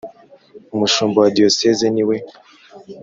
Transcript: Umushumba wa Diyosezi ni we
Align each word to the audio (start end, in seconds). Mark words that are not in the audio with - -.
Umushumba 0.75 1.17
wa 1.23 1.29
Diyosezi 1.37 1.85
ni 1.93 2.03
we 2.09 2.17